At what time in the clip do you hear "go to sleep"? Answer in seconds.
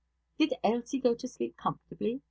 0.99-1.55